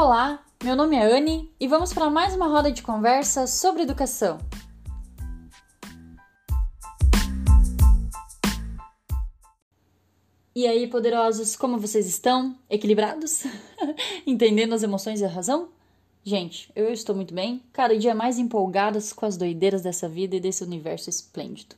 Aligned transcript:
Olá, 0.00 0.46
meu 0.62 0.76
nome 0.76 0.94
é 0.94 1.02
Anne 1.02 1.52
e 1.58 1.66
vamos 1.66 1.92
para 1.92 2.08
mais 2.08 2.32
uma 2.32 2.46
roda 2.46 2.70
de 2.70 2.82
conversa 2.84 3.48
sobre 3.48 3.82
educação. 3.82 4.38
E 10.54 10.68
aí, 10.68 10.86
poderosos, 10.86 11.56
como 11.56 11.80
vocês 11.80 12.06
estão? 12.06 12.56
Equilibrados? 12.70 13.42
Entendendo 14.24 14.72
as 14.72 14.84
emoções 14.84 15.20
e 15.20 15.24
a 15.24 15.28
razão? 15.28 15.70
Gente, 16.22 16.70
eu 16.76 16.92
estou 16.92 17.12
muito 17.12 17.34
bem, 17.34 17.60
cada 17.72 17.98
dia 17.98 18.14
mais 18.14 18.38
empolgadas 18.38 19.12
com 19.12 19.26
as 19.26 19.36
doideiras 19.36 19.82
dessa 19.82 20.08
vida 20.08 20.36
e 20.36 20.40
desse 20.40 20.62
universo 20.62 21.10
esplêndido. 21.10 21.74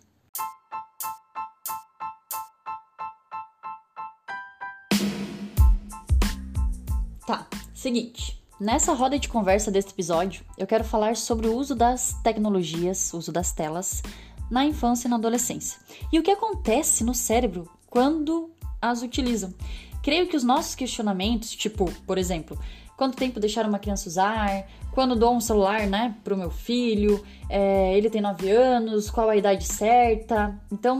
Tá, 7.26 7.48
seguinte. 7.80 8.38
Nessa 8.60 8.92
roda 8.92 9.18
de 9.18 9.26
conversa 9.26 9.70
deste 9.70 9.92
episódio, 9.92 10.44
eu 10.58 10.66
quero 10.66 10.84
falar 10.84 11.16
sobre 11.16 11.46
o 11.46 11.56
uso 11.56 11.74
das 11.74 12.12
tecnologias, 12.22 13.14
uso 13.14 13.32
das 13.32 13.52
telas, 13.52 14.02
na 14.50 14.66
infância 14.66 15.08
e 15.08 15.10
na 15.10 15.16
adolescência. 15.16 15.80
E 16.12 16.18
o 16.18 16.22
que 16.22 16.30
acontece 16.30 17.02
no 17.02 17.14
cérebro 17.14 17.66
quando 17.88 18.50
as 18.82 19.00
utilizam. 19.00 19.54
Creio 20.02 20.28
que 20.28 20.36
os 20.36 20.44
nossos 20.44 20.74
questionamentos, 20.74 21.52
tipo, 21.52 21.90
por 22.06 22.18
exemplo, 22.18 22.58
quanto 22.98 23.16
tempo 23.16 23.40
deixar 23.40 23.64
uma 23.66 23.78
criança 23.78 24.10
usar, 24.10 24.66
quando 24.92 25.16
dou 25.16 25.34
um 25.34 25.40
celular, 25.40 25.86
né, 25.86 26.14
pro 26.22 26.36
meu 26.36 26.50
filho, 26.50 27.24
é, 27.48 27.96
ele 27.96 28.10
tem 28.10 28.20
9 28.20 28.50
anos, 28.50 29.08
qual 29.08 29.30
a 29.30 29.36
idade 29.36 29.64
certa. 29.64 30.54
Então, 30.70 30.98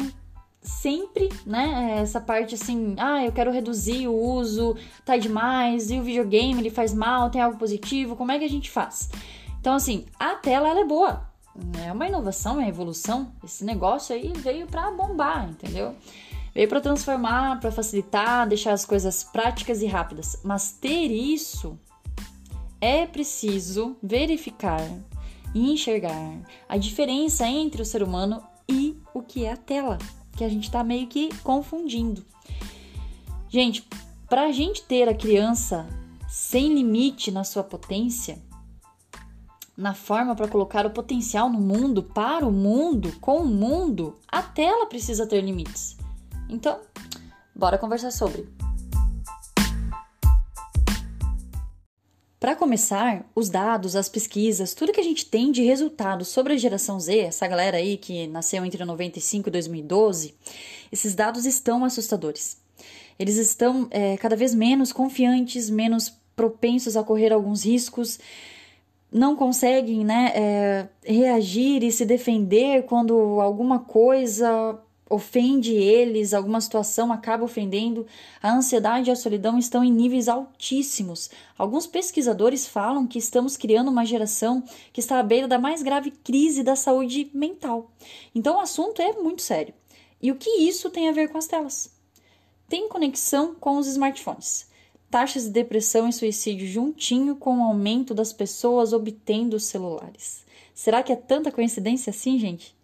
sempre, 0.63 1.29
né, 1.47 1.99
essa 2.01 2.21
parte 2.21 2.55
assim, 2.55 2.95
ah, 2.99 3.25
eu 3.25 3.33
quero 3.33 3.51
reduzir 3.51 4.07
o 4.09 4.15
uso, 4.15 4.77
tá 5.05 5.17
demais, 5.17 5.91
e 5.91 5.99
o 5.99 6.03
videogame 6.03 6.61
ele 6.61 6.71
faz 6.71 6.93
mal, 6.93 7.31
tem 7.31 7.41
algo 7.41 7.59
positivo, 7.59 8.17
como 8.17 8.33
é 8.33 8.39
que 8.39 8.45
a 8.45 8.51
gente 8.51 8.71
faz? 8.71 9.11
Então, 9.61 9.75
assim, 9.75 10.07
a 10.19 10.35
tela 10.35 10.69
ela 10.69 10.81
é 10.81 10.85
boa, 10.85 11.29
é 11.85 11.93
uma 11.93 12.07
inovação, 12.07 12.55
é 12.55 12.65
uma 12.65 12.69
evolução, 12.69 13.33
esse 13.43 13.65
negócio 13.65 14.15
aí 14.15 14.33
veio 14.37 14.67
para 14.67 14.91
bombar, 14.91 15.49
entendeu? 15.49 15.95
Veio 16.55 16.69
para 16.69 16.81
transformar, 16.81 17.61
para 17.61 17.71
facilitar, 17.71 18.49
deixar 18.49 18.73
as 18.73 18.85
coisas 18.85 19.23
práticas 19.23 19.83
e 19.83 19.87
rápidas. 19.87 20.41
Mas 20.43 20.73
ter 20.73 21.07
isso 21.07 21.79
é 22.81 23.07
preciso 23.07 23.97
verificar 24.03 24.81
e 25.55 25.73
enxergar 25.73 26.39
a 26.69 26.77
diferença 26.77 27.47
entre 27.47 27.83
o 27.83 27.85
ser 27.85 28.03
humano 28.03 28.43
e 28.69 28.97
o 29.15 29.23
que 29.23 29.45
é 29.45 29.53
a 29.53 29.57
tela, 29.57 29.99
que 30.41 30.45
a 30.45 30.49
gente 30.49 30.65
está 30.65 30.83
meio 30.83 31.07
que 31.07 31.29
confundindo. 31.43 32.25
Gente, 33.51 33.87
para 34.27 34.47
a 34.47 34.53
gente 34.53 34.83
ter 34.85 35.07
a 35.07 35.15
criança 35.15 35.87
sem 36.27 36.73
limite 36.73 37.31
na 37.31 37.45
sua 37.45 37.63
potência, 37.63 38.41
na 39.77 39.93
forma 39.93 40.35
para 40.35 40.49
colocar 40.49 40.87
o 40.87 40.91
potencial 40.91 41.51
no 41.51 41.61
mundo, 41.61 42.03
para 42.03 42.49
o 42.49 42.51
mundo, 42.51 43.13
com 43.21 43.41
o 43.41 43.47
mundo, 43.47 44.17
a 44.27 44.41
tela 44.43 44.87
precisa 44.87 45.27
ter 45.27 45.43
limites. 45.43 45.99
Então, 46.49 46.81
bora 47.55 47.77
conversar 47.77 48.11
sobre. 48.11 48.49
Para 52.41 52.57
começar, 52.57 53.31
os 53.35 53.51
dados, 53.51 53.95
as 53.95 54.09
pesquisas, 54.09 54.73
tudo 54.73 54.95
que 54.95 55.01
a 55.01 55.05
gente 55.05 55.27
tem 55.27 55.53
de 55.53 55.63
resultados 55.63 56.29
sobre 56.29 56.55
a 56.55 56.57
geração 56.57 56.99
Z, 56.99 57.19
essa 57.19 57.47
galera 57.47 57.77
aí 57.77 57.99
que 57.99 58.27
nasceu 58.29 58.65
entre 58.65 58.83
95 58.83 59.51
e 59.51 59.53
2012, 59.53 60.35
esses 60.91 61.15
dados 61.15 61.45
estão 61.45 61.85
assustadores. 61.85 62.57
Eles 63.19 63.37
estão 63.37 63.87
é, 63.91 64.17
cada 64.17 64.35
vez 64.37 64.55
menos 64.55 64.91
confiantes, 64.91 65.69
menos 65.69 66.15
propensos 66.35 66.97
a 66.97 67.05
correr 67.05 67.31
alguns 67.31 67.63
riscos, 67.63 68.19
não 69.13 69.37
conseguem 69.37 70.03
né, 70.03 70.33
é, 70.35 70.89
reagir 71.05 71.85
e 71.85 71.93
se 71.93 72.07
defender 72.07 72.85
quando 72.85 73.39
alguma 73.39 73.81
coisa 73.81 74.79
ofende 75.11 75.75
eles, 75.75 76.33
alguma 76.33 76.61
situação 76.61 77.13
acaba 77.13 77.45
ofendendo, 77.45 78.07
a 78.41 78.55
ansiedade 78.55 79.11
e 79.11 79.13
a 79.13 79.17
solidão 79.17 79.59
estão 79.59 79.83
em 79.83 79.93
níveis 79.93 80.29
altíssimos. 80.29 81.29
Alguns 81.59 81.85
pesquisadores 81.85 82.69
falam 82.69 83.09
que 83.09 83.19
estamos 83.19 83.57
criando 83.57 83.91
uma 83.91 84.07
geração 84.07 84.63
que 84.93 85.01
está 85.01 85.19
à 85.19 85.23
beira 85.23 85.49
da 85.49 85.59
mais 85.59 85.83
grave 85.83 86.13
crise 86.13 86.63
da 86.63 86.77
saúde 86.77 87.29
mental. 87.35 87.91
Então 88.33 88.57
o 88.57 88.61
assunto 88.61 89.03
é 89.03 89.13
muito 89.15 89.43
sério. 89.43 89.75
E 90.23 90.31
o 90.31 90.37
que 90.37 90.49
isso 90.49 90.89
tem 90.89 91.09
a 91.09 91.13
ver 91.13 91.29
com 91.29 91.39
as 91.39 91.49
telas? 91.49 91.91
Tem 92.69 92.89
conexão 92.89 93.57
com 93.57 93.79
os 93.79 93.89
smartphones. 93.89 94.69
Taxas 95.11 95.45
de 95.45 95.51
depressão 95.51 96.09
e 96.09 96.13
suicídio 96.13 96.69
juntinho 96.69 97.35
com 97.35 97.59
o 97.59 97.65
aumento 97.65 98.15
das 98.15 98.33
pessoas 98.33 98.93
obtendo 98.93 99.59
celulares. 99.59 100.45
Será 100.73 101.03
que 101.03 101.13
é 101.13 101.17
tanta 101.17 101.51
coincidência 101.51 102.11
assim, 102.11 102.39
gente? 102.39 102.77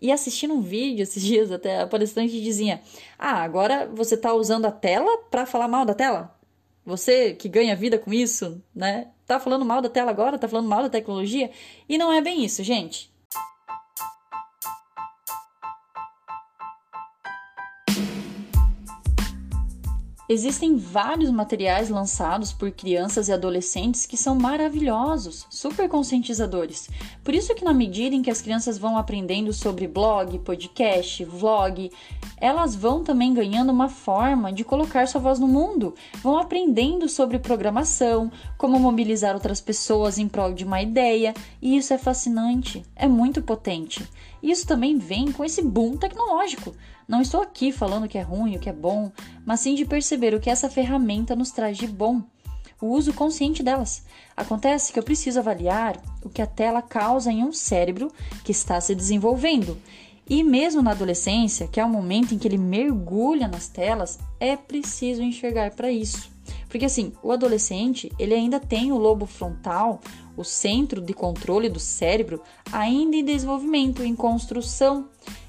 E 0.00 0.12
assistindo 0.12 0.54
um 0.54 0.60
vídeo 0.60 1.02
esses 1.02 1.22
dias, 1.22 1.50
até 1.50 1.80
a 1.80 1.86
palestrante 1.86 2.40
dizia: 2.40 2.80
Ah, 3.18 3.42
agora 3.42 3.86
você 3.92 4.14
está 4.14 4.32
usando 4.32 4.66
a 4.66 4.72
tela 4.72 5.18
para 5.30 5.46
falar 5.46 5.68
mal 5.68 5.84
da 5.84 5.94
tela? 5.94 6.36
Você 6.84 7.34
que 7.34 7.48
ganha 7.48 7.76
vida 7.76 7.98
com 7.98 8.12
isso, 8.12 8.62
né? 8.74 9.08
Tá 9.26 9.38
falando 9.38 9.64
mal 9.64 9.82
da 9.82 9.90
tela 9.90 10.10
agora? 10.10 10.38
Tá 10.38 10.48
falando 10.48 10.68
mal 10.68 10.82
da 10.82 10.88
tecnologia? 10.88 11.50
E 11.86 11.98
não 11.98 12.10
é 12.10 12.22
bem 12.22 12.44
isso, 12.44 12.62
gente. 12.62 13.12
Existem 20.30 20.76
vários 20.76 21.30
materiais 21.30 21.88
lançados 21.88 22.52
por 22.52 22.70
crianças 22.70 23.28
e 23.28 23.32
adolescentes 23.32 24.04
que 24.04 24.14
são 24.16 24.34
maravilhosos, 24.34 25.46
super 25.48 25.88
conscientizadores. 25.88 26.90
Por 27.28 27.34
isso 27.34 27.54
que 27.54 27.62
na 27.62 27.74
medida 27.74 28.16
em 28.16 28.22
que 28.22 28.30
as 28.30 28.40
crianças 28.40 28.78
vão 28.78 28.96
aprendendo 28.96 29.52
sobre 29.52 29.86
blog, 29.86 30.38
podcast, 30.38 31.22
vlog, 31.26 31.92
elas 32.38 32.74
vão 32.74 33.04
também 33.04 33.34
ganhando 33.34 33.70
uma 33.70 33.90
forma 33.90 34.50
de 34.50 34.64
colocar 34.64 35.06
sua 35.06 35.20
voz 35.20 35.38
no 35.38 35.46
mundo, 35.46 35.94
vão 36.22 36.38
aprendendo 36.38 37.06
sobre 37.06 37.38
programação, 37.38 38.32
como 38.56 38.80
mobilizar 38.80 39.34
outras 39.34 39.60
pessoas 39.60 40.16
em 40.16 40.26
prol 40.26 40.54
de 40.54 40.64
uma 40.64 40.80
ideia, 40.80 41.34
e 41.60 41.76
isso 41.76 41.92
é 41.92 41.98
fascinante, 41.98 42.82
é 42.96 43.06
muito 43.06 43.42
potente. 43.42 44.08
Isso 44.42 44.66
também 44.66 44.96
vem 44.96 45.30
com 45.30 45.44
esse 45.44 45.60
boom 45.60 45.98
tecnológico. 45.98 46.74
Não 47.06 47.20
estou 47.20 47.42
aqui 47.42 47.72
falando 47.72 48.08
que 48.08 48.16
é 48.16 48.22
ruim, 48.22 48.56
o 48.56 48.58
que 48.58 48.70
é 48.70 48.72
bom, 48.72 49.12
mas 49.44 49.60
sim 49.60 49.74
de 49.74 49.84
perceber 49.84 50.32
o 50.32 50.40
que 50.40 50.48
essa 50.48 50.70
ferramenta 50.70 51.36
nos 51.36 51.50
traz 51.50 51.76
de 51.76 51.86
bom, 51.86 52.22
o 52.80 52.86
uso 52.86 53.12
consciente 53.12 53.62
delas. 53.62 54.04
Acontece 54.36 54.92
que 54.92 54.98
eu 54.98 55.02
preciso 55.02 55.38
avaliar 55.38 56.00
o 56.22 56.28
que 56.28 56.42
a 56.42 56.46
tela 56.46 56.80
causa 56.80 57.32
em 57.32 57.42
um 57.42 57.52
cérebro 57.52 58.12
que 58.44 58.52
está 58.52 58.80
se 58.80 58.94
desenvolvendo. 58.94 59.76
E 60.28 60.44
mesmo 60.44 60.82
na 60.82 60.90
adolescência, 60.90 61.66
que 61.66 61.80
é 61.80 61.84
o 61.84 61.88
momento 61.88 62.34
em 62.34 62.38
que 62.38 62.46
ele 62.46 62.58
mergulha 62.58 63.48
nas 63.48 63.68
telas, 63.68 64.18
é 64.38 64.56
preciso 64.56 65.22
enxergar 65.22 65.70
para 65.70 65.90
isso. 65.90 66.30
Porque 66.68 66.84
assim, 66.84 67.12
o 67.22 67.32
adolescente, 67.32 68.12
ele 68.18 68.34
ainda 68.34 68.60
tem 68.60 68.92
o 68.92 68.98
lobo 68.98 69.24
frontal, 69.24 70.00
o 70.36 70.44
centro 70.44 71.00
de 71.00 71.14
controle 71.14 71.68
do 71.68 71.80
cérebro, 71.80 72.42
ainda 72.70 73.16
em 73.16 73.24
desenvolvimento, 73.24 74.02
em 74.02 74.14
construção. 74.14 75.08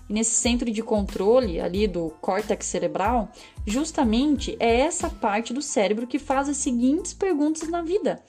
E 0.09 0.13
nesse 0.13 0.31
centro 0.31 0.71
de 0.71 0.81
controle 0.81 1.61
ali 1.61 1.87
do 1.87 2.09
córtex 2.19 2.65
cerebral, 2.65 3.29
justamente 3.65 4.57
é 4.59 4.79
essa 4.79 5.09
parte 5.09 5.53
do 5.53 5.61
cérebro 5.61 6.07
que 6.07 6.17
faz 6.17 6.49
as 6.49 6.57
seguintes 6.57 7.13
perguntas 7.13 7.69
na 7.69 7.83
vida. 7.83 8.21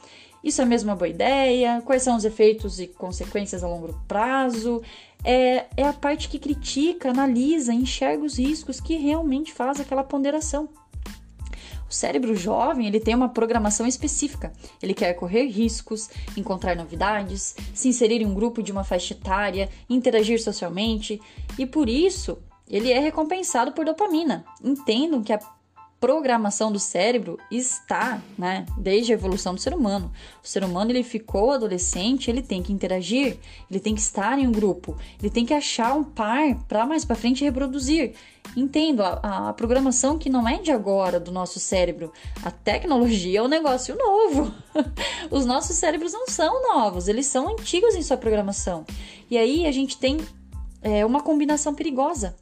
Isso 0.43 0.61
é 0.63 0.65
mesmo 0.65 0.91
uma 0.91 0.97
boa 0.97 1.09
ideia? 1.09 1.83
Quais 1.85 2.03
são 2.03 2.17
os 2.17 2.25
efeitos 2.25 2.81
e 2.81 2.87
consequências 2.87 3.63
a 3.63 3.69
longo 3.69 3.95
prazo? 4.09 4.83
É, 5.23 5.67
é 5.77 5.85
a 5.85 5.93
parte 5.93 6.29
que 6.29 6.39
critica, 6.39 7.10
analisa, 7.10 7.75
enxerga 7.75 8.25
os 8.25 8.39
riscos, 8.39 8.81
que 8.81 8.97
realmente 8.97 9.53
faz 9.53 9.81
aquela 9.81 10.03
ponderação. 10.03 10.69
O 11.91 11.92
cérebro 11.92 12.37
jovem 12.37 12.87
ele 12.87 13.01
tem 13.01 13.16
uma 13.16 13.28
programação 13.28 13.84
específica. 13.84 14.53
Ele 14.81 14.95
quer 14.95 15.13
correr 15.15 15.47
riscos, 15.47 16.09
encontrar 16.37 16.77
novidades, 16.77 17.57
se 17.75 17.89
inserir 17.89 18.22
em 18.22 18.27
um 18.27 18.33
grupo 18.33 18.63
de 18.63 18.71
uma 18.71 18.84
faixa 18.84 19.13
etária, 19.13 19.69
interagir 19.89 20.41
socialmente 20.41 21.21
e 21.59 21.66
por 21.66 21.89
isso 21.89 22.39
ele 22.69 22.92
é 22.92 23.01
recompensado 23.01 23.72
por 23.72 23.84
dopamina. 23.84 24.45
Entendam 24.63 25.21
que 25.21 25.33
a 25.33 25.41
programação 26.01 26.73
do 26.73 26.79
cérebro 26.79 27.39
está, 27.51 28.23
né, 28.39 28.65
desde 28.79 29.13
a 29.13 29.15
evolução 29.15 29.55
do 29.55 29.61
ser 29.61 29.75
humano. 29.75 30.11
O 30.43 30.49
ser 30.49 30.65
humano 30.65 30.91
ele 30.91 31.03
ficou 31.03 31.51
adolescente, 31.51 32.31
ele 32.31 32.41
tem 32.41 32.63
que 32.63 32.73
interagir, 32.73 33.37
ele 33.71 33.79
tem 33.79 33.95
que 33.95 34.01
estar 34.01 34.39
em 34.39 34.47
um 34.47 34.53
grupo, 34.53 34.97
ele 35.21 35.29
tem 35.29 35.45
que 35.45 35.53
achar 35.53 35.95
um 35.95 36.03
par 36.03 36.55
para 36.67 36.87
mais 36.87 37.05
para 37.05 37.15
frente 37.15 37.45
reproduzir. 37.45 38.15
Entendo 38.57 39.03
a, 39.03 39.49
a, 39.49 39.53
programação 39.53 40.19
que 40.19 40.31
não 40.31 40.49
é 40.49 40.59
de 40.59 40.73
agora 40.73 41.21
do 41.21 41.31
nosso 41.31 41.61
cérebro. 41.61 42.11
A 42.43 42.51
tecnologia 42.51 43.39
é 43.39 43.43
um 43.43 43.49
negócio 43.49 43.95
novo. 43.95 44.53
Os 45.31 45.45
nossos 45.45 45.77
cérebros 45.77 46.13
não 46.13 46.27
são 46.27 46.75
novos, 46.75 47.07
eles 47.07 47.27
são 47.27 47.51
antigos 47.51 47.95
em 47.95 48.03
sua 48.03 48.17
programação. 48.17 48.87
E 49.31 49.37
aí 49.37 49.67
a 49.67 49.73
gente 49.73 49.99
tem 49.99 50.19
é, 50.83 51.05
uma 51.05 51.21
combinação 51.21 51.75
perigosa 51.75 52.35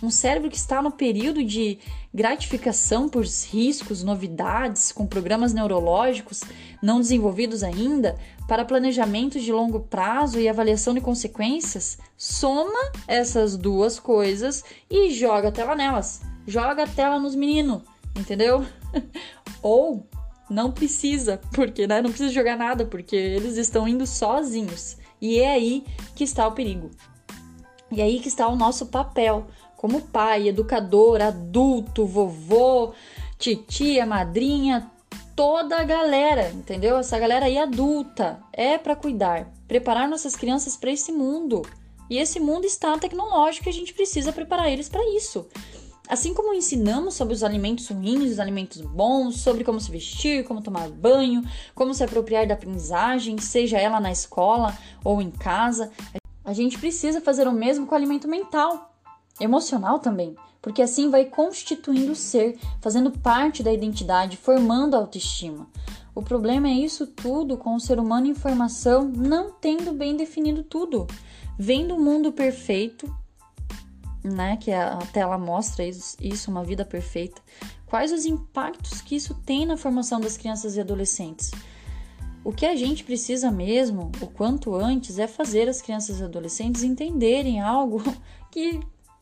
Um 0.00 0.10
cérebro 0.10 0.48
que 0.48 0.56
está 0.56 0.80
no 0.80 0.92
período 0.92 1.42
de 1.44 1.78
gratificação 2.12 3.08
por 3.08 3.24
riscos, 3.24 4.02
novidades, 4.02 4.90
com 4.90 5.06
programas 5.06 5.52
neurológicos 5.52 6.42
não 6.82 6.98
desenvolvidos 6.98 7.62
ainda, 7.62 8.16
para 8.48 8.64
planejamento 8.64 9.38
de 9.38 9.52
longo 9.52 9.80
prazo 9.80 10.40
e 10.40 10.48
avaliação 10.48 10.92
de 10.94 11.00
consequências, 11.00 11.98
soma 12.16 12.90
essas 13.06 13.56
duas 13.56 14.00
coisas 14.00 14.64
e 14.90 15.10
joga 15.10 15.48
a 15.48 15.52
tela 15.52 15.76
nelas. 15.76 16.22
Joga 16.46 16.82
a 16.82 16.86
tela 16.86 17.18
nos 17.18 17.34
meninos, 17.34 17.82
entendeu? 18.16 18.64
Ou 19.62 20.08
não 20.48 20.72
precisa, 20.72 21.40
porque 21.54 21.86
né, 21.86 22.02
não 22.02 22.10
precisa 22.10 22.32
jogar 22.32 22.56
nada, 22.56 22.84
porque 22.84 23.14
eles 23.14 23.56
estão 23.56 23.86
indo 23.86 24.06
sozinhos. 24.06 24.96
E 25.20 25.38
é 25.38 25.52
aí 25.52 25.84
que 26.16 26.24
está 26.24 26.48
o 26.48 26.52
perigo. 26.52 26.90
E 27.92 28.00
é 28.00 28.04
aí 28.04 28.20
que 28.20 28.28
está 28.28 28.48
o 28.48 28.56
nosso 28.56 28.86
papel 28.86 29.46
como 29.80 30.02
pai, 30.02 30.46
educador, 30.46 31.22
adulto, 31.22 32.04
vovô, 32.04 32.92
titia, 33.38 34.04
madrinha, 34.04 34.92
toda 35.34 35.80
a 35.80 35.84
galera, 35.84 36.50
entendeu? 36.50 36.98
Essa 36.98 37.18
galera 37.18 37.46
aí 37.46 37.56
adulta 37.56 38.42
é 38.52 38.76
para 38.76 38.94
cuidar, 38.94 39.50
preparar 39.66 40.06
nossas 40.06 40.36
crianças 40.36 40.76
para 40.76 40.90
esse 40.90 41.10
mundo. 41.10 41.62
E 42.10 42.18
esse 42.18 42.38
mundo 42.38 42.66
está 42.66 42.98
tecnológico 42.98 43.68
e 43.68 43.70
a 43.70 43.72
gente 43.72 43.94
precisa 43.94 44.34
preparar 44.34 44.70
eles 44.70 44.86
para 44.86 45.02
isso. 45.16 45.48
Assim 46.06 46.34
como 46.34 46.52
ensinamos 46.52 47.14
sobre 47.14 47.32
os 47.32 47.42
alimentos 47.42 47.88
ruins, 47.88 48.32
os 48.32 48.38
alimentos 48.38 48.82
bons, 48.82 49.40
sobre 49.40 49.64
como 49.64 49.80
se 49.80 49.90
vestir, 49.90 50.44
como 50.44 50.60
tomar 50.60 50.90
banho, 50.90 51.42
como 51.74 51.94
se 51.94 52.04
apropriar 52.04 52.46
da 52.46 52.52
aprendizagem, 52.52 53.38
seja 53.38 53.78
ela 53.78 53.98
na 53.98 54.12
escola 54.12 54.76
ou 55.02 55.22
em 55.22 55.30
casa, 55.30 55.90
a 56.44 56.52
gente 56.52 56.78
precisa 56.78 57.18
fazer 57.18 57.48
o 57.48 57.52
mesmo 57.52 57.86
com 57.86 57.94
o 57.94 57.96
alimento 57.96 58.28
mental, 58.28 58.89
emocional 59.40 59.98
também, 59.98 60.36
porque 60.60 60.82
assim 60.82 61.10
vai 61.10 61.24
constituindo 61.24 62.12
o 62.12 62.16
ser, 62.16 62.58
fazendo 62.80 63.10
parte 63.10 63.62
da 63.62 63.72
identidade, 63.72 64.36
formando 64.36 64.94
a 64.94 64.98
autoestima. 64.98 65.66
O 66.14 66.22
problema 66.22 66.68
é 66.68 66.72
isso 66.72 67.06
tudo 67.06 67.56
com 67.56 67.74
o 67.74 67.80
ser 67.80 67.98
humano 67.98 68.26
em 68.26 68.34
formação 68.34 69.04
não 69.08 69.50
tendo 69.50 69.92
bem 69.92 70.16
definido 70.16 70.62
tudo, 70.62 71.06
vendo 71.58 71.94
o 71.94 72.00
mundo 72.00 72.32
perfeito 72.32 73.12
né, 74.22 74.56
que 74.56 74.70
a 74.70 74.98
tela 75.12 75.38
mostra 75.38 75.84
isso, 75.84 76.50
uma 76.50 76.62
vida 76.64 76.84
perfeita, 76.84 77.40
quais 77.86 78.12
os 78.12 78.26
impactos 78.26 79.00
que 79.00 79.16
isso 79.16 79.34
tem 79.34 79.64
na 79.64 79.76
formação 79.76 80.20
das 80.20 80.36
crianças 80.36 80.76
e 80.76 80.80
adolescentes. 80.80 81.50
O 82.42 82.52
que 82.52 82.64
a 82.64 82.74
gente 82.74 83.04
precisa 83.04 83.50
mesmo, 83.50 84.10
o 84.20 84.26
quanto 84.26 84.74
antes, 84.74 85.18
é 85.18 85.26
fazer 85.26 85.68
as 85.68 85.82
crianças 85.82 86.20
e 86.20 86.24
adolescentes 86.24 86.82
entenderem 86.82 87.60
algo 87.60 88.02
que, 88.50 88.80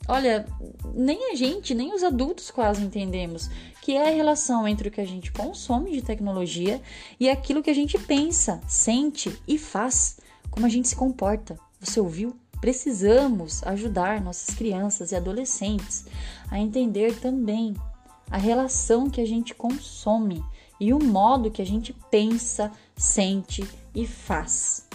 olha, 0.09 0.47
nem 0.95 1.31
a 1.31 1.35
gente, 1.37 1.75
nem 1.75 1.95
os 1.95 2.03
adultos 2.03 2.51
quase 2.51 2.83
entendemos, 2.83 3.51
que 3.83 3.93
é 3.93 4.09
a 4.09 4.15
relação 4.15 4.67
entre 4.67 4.89
o 4.89 4.91
que 4.91 5.01
a 5.01 5.07
gente 5.07 5.31
consome 5.31 5.93
de 5.93 6.03
tecnologia 6.03 6.81
e 7.21 7.29
aquilo 7.29 7.63
que 7.63 7.71
a 7.71 7.75
gente 7.75 7.99
pensa, 7.99 8.61
sente 8.67 9.39
e 9.47 9.59
faz, 9.59 10.19
como 10.51 10.67
a 10.67 10.69
gente 10.69 10.89
se 10.89 10.97
comporta. 10.97 11.59
Você 11.79 12.01
ouviu? 12.01 12.35
Precisamos 12.61 13.63
ajudar 13.63 14.21
nossas 14.21 14.55
crianças 14.55 15.13
e 15.13 15.17
adolescentes 15.17 16.07
a 16.51 16.59
entender 16.59 17.21
também 17.21 17.75
a 18.31 18.37
relação 18.37 19.09
que 19.09 19.21
a 19.21 19.27
gente 19.27 19.55
consome 19.55 20.43
e 20.81 20.93
o 20.93 21.03
modo 21.03 21.51
que 21.51 21.63
a 21.63 21.67
gente 21.67 21.95
pensa, 22.11 22.73
sente 22.97 23.67
e 23.95 24.07
faz. 24.07 24.88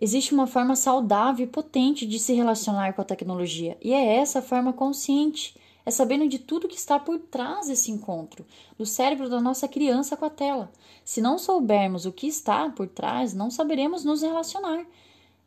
Existe 0.00 0.34
uma 0.34 0.46
forma 0.46 0.74
saudável 0.74 1.46
e 1.46 1.48
potente 1.48 2.06
de 2.06 2.18
se 2.18 2.32
relacionar 2.32 2.92
com 2.94 3.00
a 3.00 3.04
tecnologia, 3.04 3.76
e 3.80 3.92
é 3.92 4.16
essa 4.16 4.42
forma 4.42 4.72
consciente 4.72 5.54
é 5.86 5.90
sabendo 5.90 6.26
de 6.28 6.38
tudo 6.38 6.68
que 6.68 6.76
está 6.76 6.98
por 6.98 7.18
trás 7.18 7.68
desse 7.68 7.90
encontro, 7.90 8.46
do 8.78 8.86
cérebro 8.86 9.28
da 9.28 9.40
nossa 9.40 9.68
criança 9.68 10.16
com 10.16 10.24
a 10.24 10.30
tela. 10.30 10.72
Se 11.04 11.20
não 11.20 11.38
soubermos 11.38 12.06
o 12.06 12.12
que 12.12 12.26
está 12.26 12.68
por 12.70 12.88
trás, 12.88 13.34
não 13.34 13.50
saberemos 13.50 14.02
nos 14.02 14.22
relacionar. 14.22 14.86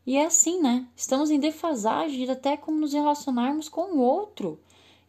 E 0.06 0.16
é 0.16 0.26
assim, 0.26 0.62
né? 0.62 0.86
Estamos 0.96 1.32
em 1.32 1.40
defasagem 1.40 2.30
até 2.30 2.56
como 2.56 2.80
nos 2.80 2.94
relacionarmos 2.94 3.68
com 3.68 3.94
o 3.94 4.00
outro. 4.00 4.60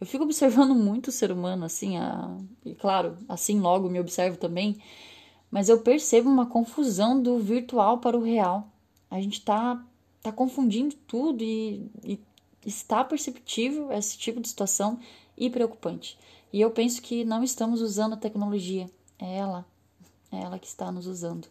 Eu 0.01 0.07
fico 0.07 0.25
observando 0.25 0.75
muito 0.75 1.09
o 1.09 1.13
ser 1.13 1.31
humano 1.31 1.65
assim, 1.65 1.99
a... 1.99 2.35
e 2.65 2.75
claro, 2.75 3.17
assim 3.29 3.61
logo 3.61 3.91
me 3.91 4.01
observo 4.01 4.39
também, 4.39 4.81
mas 5.51 5.69
eu 5.69 5.81
percebo 5.81 6.31
uma 6.31 6.47
confusão 6.47 7.21
do 7.21 7.39
virtual 7.39 7.99
para 7.99 8.17
o 8.17 8.23
real. 8.23 8.67
A 9.11 9.21
gente 9.21 9.41
tá, 9.43 9.83
tá 10.23 10.31
confundindo 10.31 10.95
tudo 11.07 11.43
e, 11.43 11.91
e 12.05 12.21
está 12.65 13.03
perceptível 13.05 13.91
esse 13.93 14.19
tipo 14.19 14.41
de 14.41 14.49
situação 14.49 14.99
e 15.37 15.49
preocupante. 15.49 16.19
E 16.53 16.61
eu 16.61 16.71
penso 16.71 17.03
que 17.03 17.25
não 17.25 17.43
estamos 17.43 17.81
usando 17.81 18.15
a 18.15 18.19
tecnologia, 18.19 18.91
é 19.19 19.37
ela, 19.39 19.67
é 20.33 20.41
ela 20.41 20.59
que 20.59 20.67
está 20.67 20.91
nos 20.91 21.07
usando. 21.07 21.49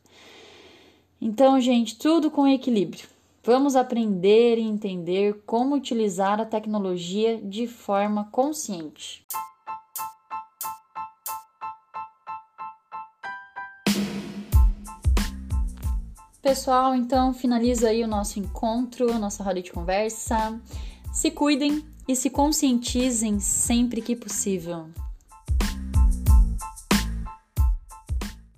Então, 1.20 1.60
gente, 1.60 1.98
tudo 1.98 2.30
com 2.30 2.48
equilíbrio. 2.48 3.08
Vamos 3.44 3.76
aprender 3.76 4.58
e 4.58 4.62
entender 4.62 5.42
como 5.46 5.76
utilizar 5.76 6.40
a 6.42 6.46
tecnologia 6.46 7.42
de 7.42 7.66
forma 7.66 8.26
consciente. 8.26 9.26
Pessoal, 16.42 16.96
então 16.96 17.34
finaliza 17.34 17.90
aí 17.90 18.04
o 18.04 18.08
nosso 18.08 18.40
encontro, 18.40 19.12
a 19.12 19.20
nossa 19.20 19.44
roda 19.44 19.62
de 19.62 19.72
conversa. 19.72 20.60
Se 21.12 21.32
cuidem 21.32 21.84
e 22.08 22.16
se 22.16 22.30
conscientizem 22.30 23.40
sempre 23.40 24.02
que 24.02 24.16
possível. 24.16 24.88